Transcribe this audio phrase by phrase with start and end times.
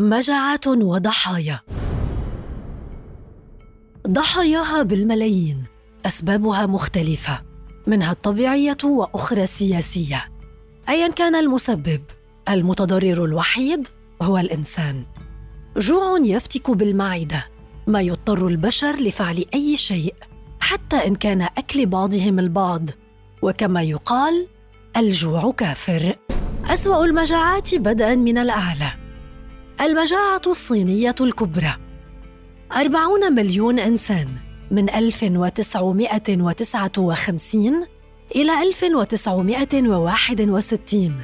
[0.00, 1.60] مجاعات وضحايا.
[4.08, 5.64] ضحاياها بالملايين
[6.06, 7.42] أسبابها مختلفة
[7.86, 10.24] منها الطبيعية وأخرى السياسية.
[10.88, 12.02] ايا كان المسبب
[12.48, 13.88] المتضرر الوحيد
[14.22, 15.04] هو الإنسان.
[15.76, 17.44] جوع يفتك بالمعدة
[17.86, 20.14] ما يضطر البشر لفعل أي شيء
[20.60, 22.90] حتى إن كان أكل بعضهم البعض.
[23.42, 24.46] وكما يقال
[24.96, 26.16] الجوع كافر.
[26.64, 28.99] أسوأ المجاعات بدءا من الأعلى.
[29.80, 31.76] المجاعة الصينية الكبرى.
[32.72, 34.28] أربعون مليون إنسان
[34.70, 37.86] من 1959
[38.36, 41.14] إلى 1961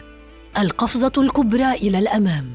[0.59, 2.52] القفزة الكبرى إلى الأمام.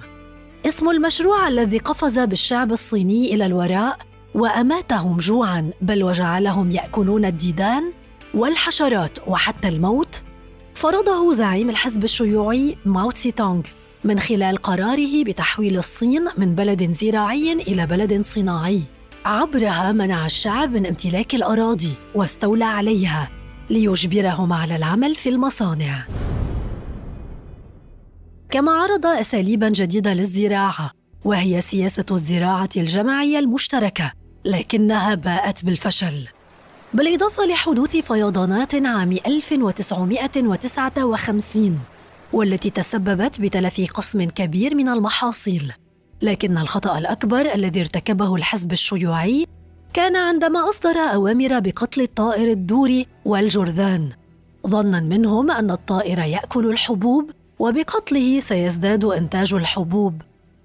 [0.66, 3.98] اسم المشروع الذي قفز بالشعب الصيني إلى الوراء
[4.36, 7.91] وأماتهم جوعاً بل وجعلهم يأكلون الديدان
[8.34, 10.22] والحشرات وحتى الموت
[10.76, 13.63] فرضه زعيم الحزب الشيوعي ماو تسي تونغ
[14.04, 18.82] من خلال قراره بتحويل الصين من بلد زراعي إلى بلد صناعي
[19.26, 23.29] عبرها منع الشعب من امتلاك الأراضي واستولى عليها
[23.70, 26.05] ليجبرهم على العمل في المصانع.
[28.49, 30.91] كما عرض اساليبا جديدة للزراعة
[31.26, 34.12] وهي سياسة الزراعة الجماعية المشتركة
[34.46, 36.27] لكنها باءت بالفشل.
[36.94, 41.79] بالإضافة لحدوث فيضانات عام 1959
[42.34, 45.74] والتي تسببت بتلف قسم كبير من المحاصيل.
[46.21, 49.48] لكن الخطأ الأكبر الذي ارتكبه الحزب الشيوعي
[49.93, 54.10] كان عندما أصدر أوامر بقتل الطائر الدوري والجرذان
[54.68, 60.21] ظنا منهم أن الطائر يأكل الحبوب وبقتله سيزداد إنتاج الحبوب.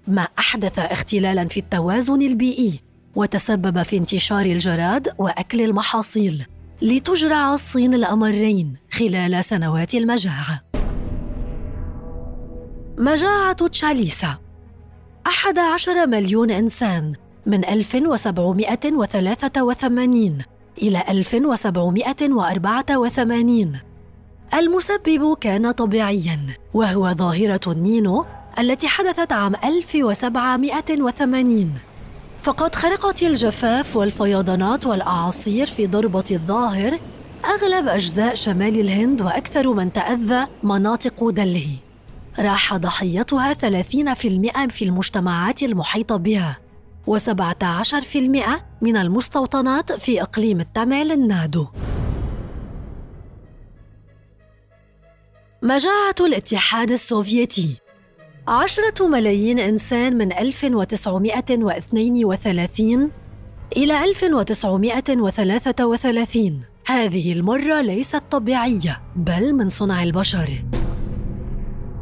[0.07, 2.79] ما أحدث اختلالا في التوازن البيئي
[3.15, 6.45] وتسبب في انتشار الجراد وأكل المحاصيل
[6.81, 10.61] لتجرع الصين الأمرين خلال سنوات المجاعة.
[12.99, 14.37] مجاعة تشاليسا.
[15.27, 17.13] أحد عشر مليون إنسان
[17.45, 20.37] من 1783
[20.81, 23.79] إلى 1784
[24.53, 26.39] المسبب كان طبيعياً
[26.73, 28.25] وهو ظاهرة النينو
[28.59, 31.73] التي حدثت عام 1780
[32.39, 36.99] فقد خرقت الجفاف والفيضانات والأعاصير في ضربة الظاهر
[37.45, 41.86] أغلب أجزاء شمال الهند وأكثر من تأذى مناطق دلهي
[42.39, 43.57] راح ضحيتها 30%
[44.69, 46.57] في المجتمعات المحيطة بها
[47.09, 48.17] و17%
[48.81, 51.67] من المستوطنات في إقليم التاميل النادو.
[55.61, 57.77] مجاعة الاتحاد السوفيتي.
[58.47, 63.11] عشرة ملايين إنسان من 1932
[63.77, 70.49] إلى 1933 هذه المرة ليست طبيعية بل من صنع البشر.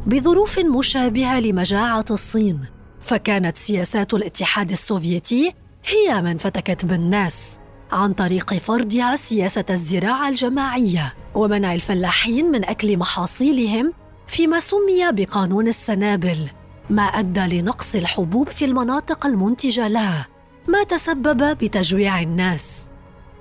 [0.06, 2.60] بظروف مشابهة لمجاعة الصين
[3.00, 5.52] فكانت سياسات الاتحاد السوفيتي
[5.84, 7.58] هي من فتكت بالناس
[7.92, 13.92] عن طريق فرضها سياسة الزراعة الجماعية ومنع الفلاحين من أكل محاصيلهم
[14.26, 16.38] فيما سمي بقانون السنابل
[16.90, 20.26] ما أدى لنقص الحبوب في المناطق المنتجة لها
[20.68, 22.88] ما تسبب بتجويع الناس.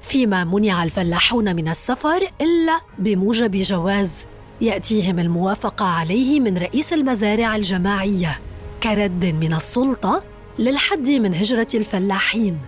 [0.01, 4.25] فيما منع الفلاحون من السفر إلا بموجب جواز
[4.61, 8.39] يأتيهم الموافقة عليه من رئيس المزارع الجماعية
[8.83, 10.23] كرد من السلطة
[10.59, 12.59] للحد من هجرة الفلاحين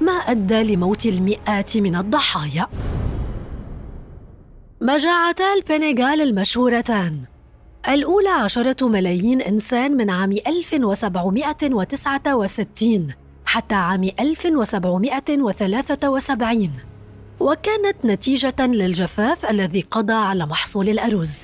[0.00, 2.66] ما أدى لموت المئات من الضحايا.
[4.80, 7.20] مجاعتا البنغال المشهورتان.
[7.88, 13.14] الأولى عشرة ملايين إنسان من عام 1769
[13.44, 16.70] حتى عام 1773
[17.40, 21.36] وكانت نتيجة للجفاف الذي قضى على محصول الأرز.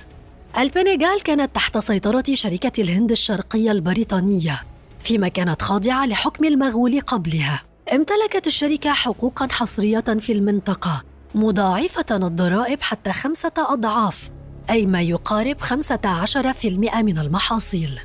[0.58, 4.62] البنغال كانت تحت سيطرة شركة الهند الشرقية البريطانية،
[5.00, 7.62] فيما كانت خاضعة لحكم المغول قبلها.
[7.92, 11.02] امتلكت الشركة حقوقا حصرية في المنطقة،
[11.34, 14.30] مضاعفة الضرائب حتى خمسة أضعاف،
[14.70, 18.00] أي ما يقارب 15% من المحاصيل.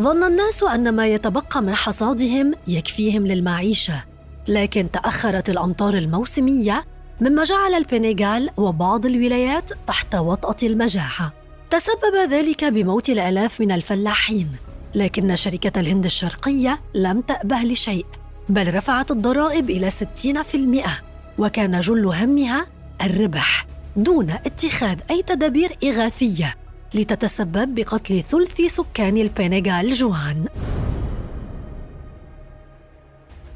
[0.00, 4.04] ظن الناس أن ما يتبقى من حصادهم يكفيهم للمعيشة،
[4.48, 6.84] لكن تأخرت الأمطار الموسمية
[7.20, 11.32] مما جعل البنغال وبعض الولايات تحت وطأة المجاعة
[11.70, 14.48] تسبب ذلك بموت الآلاف من الفلاحين.
[14.94, 18.06] لكن شركة الهند الشرقية لم تأبه لشيء
[18.48, 20.90] بل رفعت الضرائب إلى 60%
[21.38, 22.66] وكان جل همها
[23.02, 23.66] الربح
[23.96, 26.54] دون اتخاذ أي تدابير إغاثية
[26.94, 30.44] لتتسبب بقتل ثلث سكان البنغال جوعاً.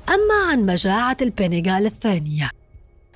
[0.09, 2.51] أما عن مجاعة البنغال الثانية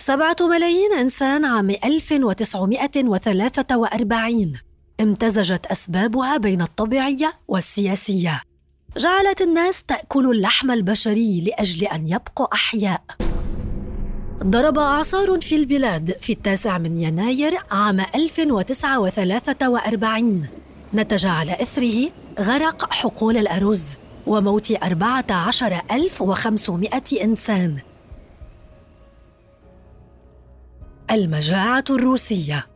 [0.07, 4.53] سبعة ملايين إنسان عام 1943
[5.01, 8.43] امتزجت أسبابها بين الطبيعية والسياسية.
[8.97, 13.03] جعلت الناس تأكل اللحم البشري لأجل أن يبقوا أحياء.
[14.43, 20.47] ضرب اعصار في البلاد في التاسع من يناير عام 1943
[20.95, 22.11] نتج على إثره
[22.41, 23.85] غرق حقول الأرز
[24.27, 27.79] وموت 14500 إنسان.
[31.15, 32.67] المجاعة الروسية.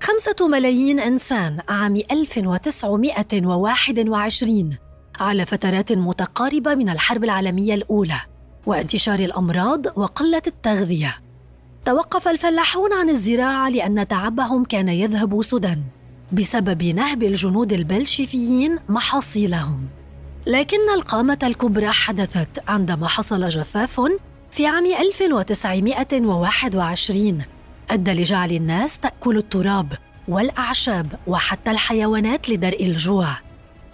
[0.00, 4.76] خمسة ملايين إنسان عام 1921
[5.20, 8.20] على فترات متقاربة من الحرب العالمية الأولى
[8.66, 11.16] وانتشار الأمراض وقلة التغذية.
[11.84, 15.76] توقف الفلاحون عن الزراعة لأن تعبهم كان يذهب سدى
[16.32, 19.88] بسبب نهب الجنود البلشفيين محاصيلهم.
[20.46, 24.00] لكن القامة الكبرى حدثت عندما حصل جفاف
[24.50, 27.44] في عام 1921
[27.90, 29.92] أدى لجعل الناس تأكل التراب
[30.28, 33.28] والأعشاب وحتى الحيوانات لدرء الجوع.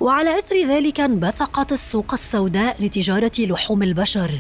[0.01, 4.31] وعلى إثر ذلك انبثقت السوق السوداء لتجارة لحوم البشر.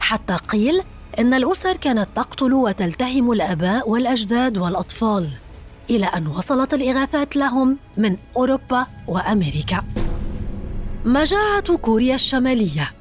[0.00, 0.82] حتى قيل
[1.18, 5.28] إن الأسر كانت تقتل وتلتهم الآباء والأجداد والأطفال
[5.90, 9.84] إلى أن وصلت الإغاثات لهم من أوروبا وأمريكا.
[11.04, 12.92] مجاعة كوريا الشمالية.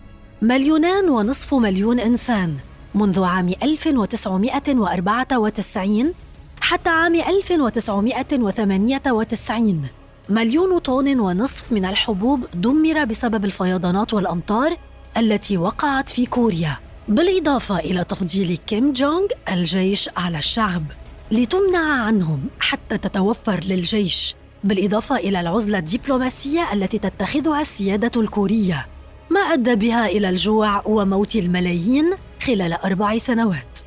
[0.41, 2.57] مليونان ونصف مليون إنسان.
[2.95, 6.13] منذ عام 1994
[6.61, 9.81] حتى عام 1998
[10.29, 14.77] مليون طن ونصف من الحبوب دمر بسبب الفيضانات والأمطار
[15.17, 16.77] التي وقعت في كوريا.
[17.07, 20.83] بالإضافة إلى تفضيل كيم جونغ الجيش على الشعب
[21.31, 24.35] لتمنع عنهم حتى تتوفر للجيش.
[24.63, 28.87] بالإضافة إلى العزلة الدبلوماسية التي تتخذها السيادة الكورية.
[29.29, 33.79] ما أدى بها إلى الجوع وموت الملايين؟ خلال أربع سنوات.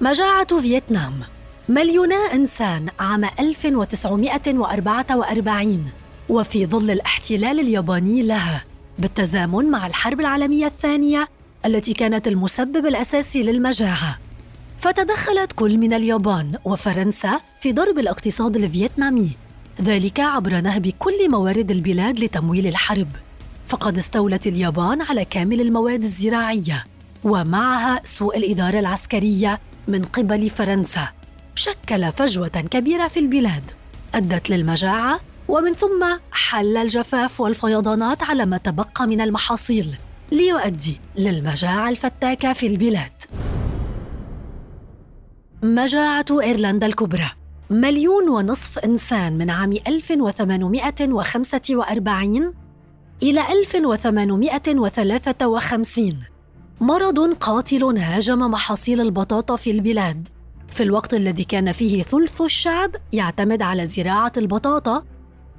[0.00, 1.12] مجاعة فيتنام.
[1.68, 5.84] مليونا إنسان عام 1944
[6.28, 8.64] وفي ظل الاحتلال الياباني لها
[8.98, 11.28] بالتزامن مع الحرب العالمية الثانية
[11.66, 14.18] التي كانت المسبب الأساسي للمجاعة.
[14.78, 19.30] فتدخلت كل من اليابان وفرنسا في ضرب الاقتصاد الفيتنامي
[19.82, 23.08] ذلك عبر نهب كل موارد البلاد لتمويل الحرب.
[23.66, 26.84] فقد استولت اليابان على كامل المواد الزراعية
[27.24, 31.08] ومعها سوء الإدارة العسكرية من قبل فرنسا.
[31.54, 33.64] شكل فجوة كبيرة في البلاد.
[34.14, 39.94] أدت للمجاعة ومن ثم حل الجفاف والفيضانات على ما تبقى من المحاصيل
[40.32, 43.12] ليؤدي للمجاعة الفتاكة في البلاد.
[45.62, 47.30] مجاعة إيرلندا الكبرى.
[47.70, 52.54] مليون ونصف إنسان من عام 1845
[53.22, 56.18] إلى 1853
[56.80, 60.28] مرض قاتل هاجم محاصيل البطاطا في البلاد.
[60.68, 65.04] في الوقت الذي كان فيه ثلث الشعب يعتمد على زراعة البطاطا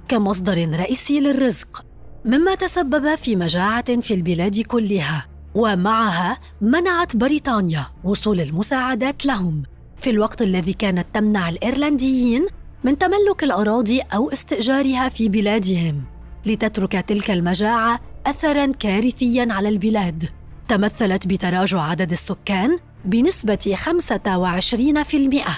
[0.07, 1.85] كمصدر رئيسي للرزق
[2.25, 5.25] مما تسبب في مجاعة في البلاد كلها.
[5.55, 9.63] ومعها منعت بريطانيا وصول المساعدات لهم.
[9.97, 12.47] في الوقت الذي كانت تمنع الإيرلنديين
[12.83, 16.12] من تملك الأراضي أو استئجارها في بلادهم.
[16.45, 20.29] لتترك تلك المجاعة اثرا كارثيا على البلاد.
[20.67, 25.49] تمثلت بتراجع عدد السكان بنسبة 25%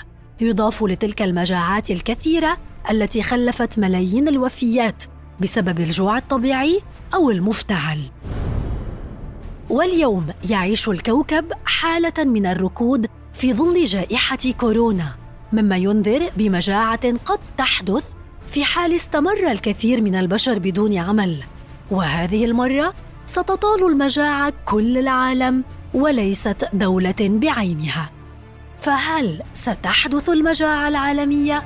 [0.41, 2.57] يضاف لتلك المجاعات الكثيرة
[2.91, 5.03] التي خلفت ملايين الوفيات
[5.41, 6.81] بسبب الجوع الطبيعي
[7.13, 7.99] أو المفتعل.
[9.69, 15.15] واليوم يعيش الكوكب حالة من الركود في ظل جائحة كورونا
[15.53, 18.14] مما ينذر بمجاعة قد تحدث
[18.55, 21.43] في حال استمر الكثير من البشر بدون عمل
[21.91, 22.93] وهذه المرة
[23.25, 28.09] ستطال المجاعة كل العالم وليست دولة بعينها
[28.77, 31.63] فهل ستحدث المجاعة العالمية؟